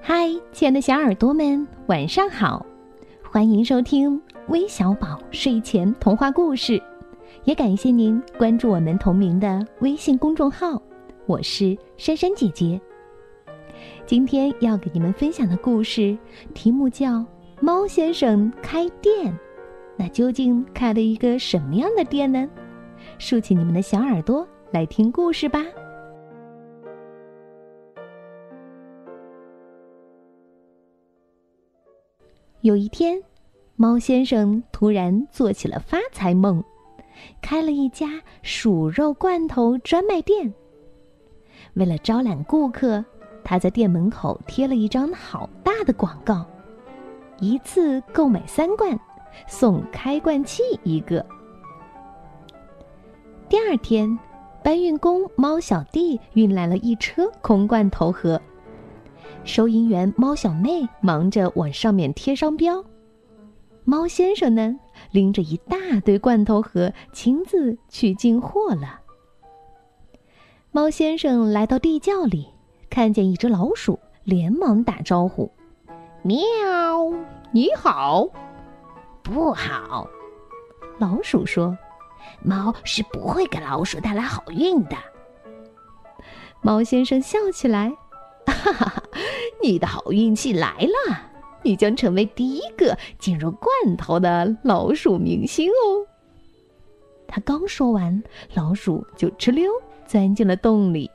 [0.00, 2.64] 嗨，亲爱的小耳朵们，晚上好！
[3.30, 6.82] 欢迎收听微小宝睡前童话故事，
[7.44, 10.80] 也感谢您关注我们同名的微信公众号。
[11.26, 12.80] 我是珊珊姐姐。
[14.06, 16.16] 今天要给你们分享的故事
[16.54, 17.16] 题目叫
[17.60, 19.30] 《猫先生开店》，
[19.96, 22.48] 那究竟开了一个什么样的店呢？
[23.18, 25.62] 竖起你们的小耳朵来听故事吧。
[32.62, 33.22] 有一天，
[33.76, 36.62] 猫先生突然做起了发财梦，
[37.40, 40.52] 开了一家鼠肉罐头专卖店。
[41.74, 43.04] 为了招揽顾客，
[43.44, 46.44] 他在店门口贴了一张好大的广告：
[47.38, 48.98] 一次购买三罐，
[49.46, 51.24] 送开罐器一个。
[53.48, 54.18] 第二天，
[54.64, 58.40] 搬运工猫小弟运来了一车空罐头盒。
[59.48, 62.84] 收银员猫小妹忙着往上面贴商标，
[63.82, 64.78] 猫先生呢，
[65.10, 69.00] 拎着一大堆罐头盒，亲自去进货了。
[70.70, 72.46] 猫先生来到地窖里，
[72.90, 75.50] 看见一只老鼠，连忙打招呼
[76.22, 76.38] ：“喵，
[77.50, 78.28] 你好。
[79.24, 80.06] ”“不好。”
[81.00, 81.76] 老鼠说
[82.44, 84.96] ，“猫是不会给老鼠带来好运的。”
[86.60, 87.90] 猫先生笑起来。
[88.46, 89.02] 哈哈哈！
[89.62, 91.20] 你的好运气来了，
[91.62, 96.06] 你将成为第一个进入罐头的老鼠明星哦。
[97.26, 98.22] 他刚说完，
[98.54, 99.70] 老鼠就哧溜
[100.06, 101.10] 钻进了洞里。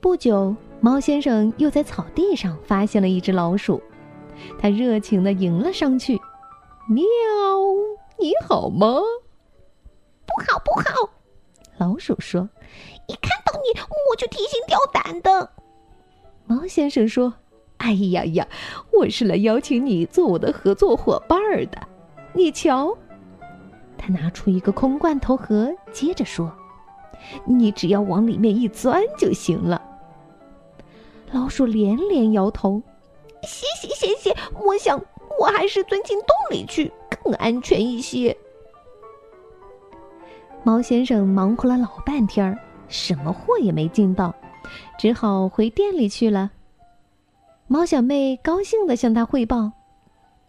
[0.00, 3.82] 不久，猫先生又在草地上发现了一只老鼠，
[4.60, 6.20] 他热情地迎了上去
[6.88, 7.02] ：“喵，
[8.20, 9.00] 你好吗
[10.26, 11.10] ？”“不好，不好！”
[11.78, 12.48] 老鼠说
[13.08, 15.50] ，“一看到你，我就提心吊胆的。”
[16.46, 17.32] 猫先生说
[17.78, 18.46] ：“哎呀呀，
[18.92, 21.40] 我是来邀请你做我的合作伙伴
[21.70, 21.78] 的。
[22.34, 22.94] 你瞧，
[23.96, 26.52] 他拿出一个空罐头盒，接着说
[27.48, 29.80] ：‘你只要往里面一钻就行了。’
[31.32, 32.82] 老鼠连连摇头
[33.42, 35.02] ：‘谢谢谢谢，我想
[35.40, 38.36] 我还是钻进洞里去更安全一些。’
[40.62, 44.34] 猫先生忙活了老半天儿，什么货也没进到。”
[44.98, 46.50] 只好回店里去了。
[47.66, 49.72] 猫小妹高兴地向他汇报：“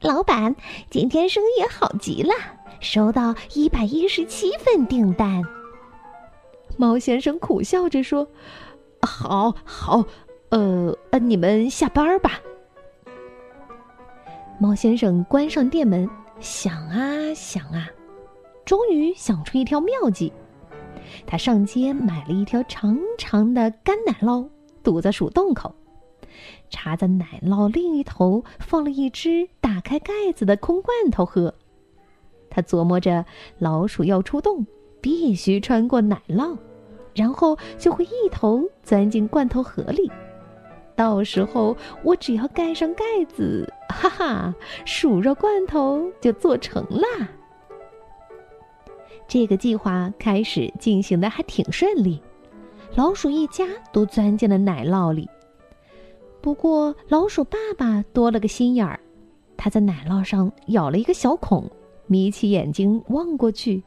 [0.02, 0.56] 老板，
[0.90, 2.34] 今天生意好极了，
[2.80, 5.42] 收到一百一十七份订单。”
[6.78, 8.28] 猫先生苦笑着说
[9.02, 10.04] ：“好，好，
[10.50, 12.42] 呃，呃，你们下班吧。”
[14.60, 16.10] 猫先生关上店门，
[16.40, 17.88] 想啊想啊，
[18.66, 20.34] 终于想出一条妙计。
[21.26, 24.48] 他上街买了一条长长的干奶酪，
[24.84, 25.74] 堵在鼠洞口，
[26.70, 31.54] 插在奶酪另一头放了一只打开盖子的空罐头盒。
[32.50, 33.26] 他琢磨着，
[33.60, 34.66] 老鼠要出洞，
[35.02, 36.58] 必须穿过奶酪，
[37.14, 40.10] 然后就会一头钻进罐头盒里。
[40.96, 44.56] 到时候我只要盖上盖子，哈哈，
[44.86, 47.06] 鼠肉罐头就做成了。
[49.28, 52.22] 这个计划开始进行的还挺顺利，
[52.96, 55.28] 老鼠一家都钻进了奶酪里。
[56.42, 59.00] 不过，老鼠爸爸多了个心眼儿，
[59.58, 61.68] 他在奶酪上咬了一个小孔，
[62.06, 63.84] 眯起眼睛望过去。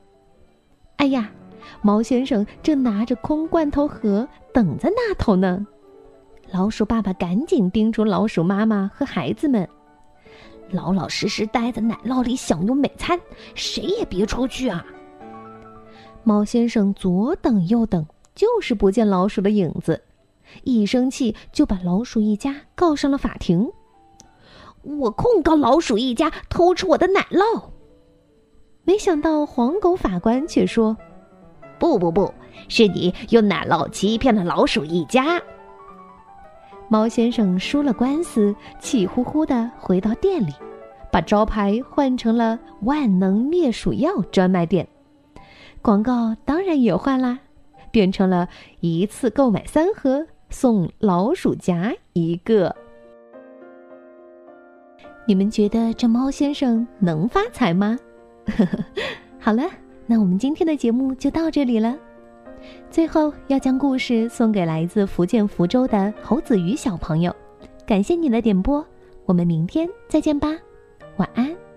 [0.97, 1.31] 哎呀，
[1.83, 5.65] 猫先生正拿着空罐头盒等在那头呢。
[6.51, 9.69] 老鼠爸爸赶紧叮嘱老鼠妈妈和孩子们
[10.73, 13.21] ：“老老实实待在奶酪里享用美餐，
[13.55, 14.85] 谁也别出去啊！”
[16.25, 20.03] 猫先生左等右等，就是不见老鼠的影子，
[20.63, 23.71] 一生气就把老鼠一家告上了法庭。
[24.83, 27.63] 我控告老鼠一家偷吃我的奶酪。
[28.85, 30.97] 没想到黄狗法官却说
[31.79, 32.33] ：“不不不，
[32.69, 35.43] 是你用奶酪欺骗了老鼠一家。”
[36.89, 40.53] 猫先生输了官司，气呼呼的回到店里，
[41.13, 44.89] 把招牌换成了“万能灭鼠药专卖店”。
[45.81, 47.39] 广告当然也换啦，
[47.91, 48.49] 变成了
[48.81, 52.75] 一次购买三盒送老鼠夹一个。
[55.27, 57.99] 你们觉得这猫先生能发财吗？
[59.39, 59.65] 好了，
[60.07, 61.97] 那我们今天的节目就到这里了。
[62.91, 67.35] 最后要将故事送给来自福建福州的侯子瑜小朋友，
[67.87, 68.85] 感谢你的点播，
[69.27, 70.49] 我们明天再见吧，
[71.19, 71.68] 晚安。